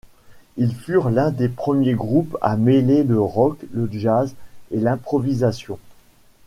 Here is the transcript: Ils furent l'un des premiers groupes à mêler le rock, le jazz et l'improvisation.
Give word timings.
Ils 0.57 0.73
furent 0.73 1.11
l'un 1.11 1.29
des 1.29 1.47
premiers 1.47 1.93
groupes 1.93 2.35
à 2.41 2.57
mêler 2.57 3.03
le 3.03 3.21
rock, 3.21 3.59
le 3.71 3.87
jazz 3.93 4.33
et 4.71 4.79
l'improvisation. 4.79 5.77